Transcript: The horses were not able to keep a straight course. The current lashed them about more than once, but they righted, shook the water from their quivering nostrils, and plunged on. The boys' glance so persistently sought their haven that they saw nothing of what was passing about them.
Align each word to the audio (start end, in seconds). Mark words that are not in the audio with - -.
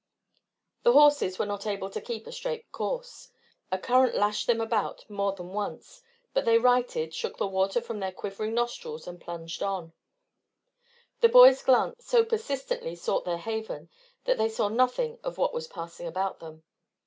The 0.81 0.93
horses 0.93 1.37
were 1.37 1.45
not 1.45 1.67
able 1.67 1.91
to 1.91 2.01
keep 2.01 2.25
a 2.25 2.31
straight 2.31 2.71
course. 2.71 3.29
The 3.69 3.77
current 3.77 4.15
lashed 4.15 4.47
them 4.47 4.59
about 4.59 5.07
more 5.07 5.33
than 5.33 5.49
once, 5.49 6.01
but 6.33 6.43
they 6.43 6.57
righted, 6.57 7.13
shook 7.13 7.37
the 7.37 7.45
water 7.45 7.81
from 7.81 7.99
their 7.99 8.11
quivering 8.11 8.55
nostrils, 8.55 9.05
and 9.05 9.21
plunged 9.21 9.61
on. 9.61 9.93
The 11.19 11.29
boys' 11.29 11.61
glance 11.61 12.07
so 12.07 12.25
persistently 12.25 12.95
sought 12.95 13.25
their 13.25 13.37
haven 13.37 13.91
that 14.23 14.39
they 14.39 14.49
saw 14.49 14.69
nothing 14.69 15.19
of 15.23 15.37
what 15.37 15.53
was 15.53 15.67
passing 15.67 16.07
about 16.07 16.39
them. 16.39 16.63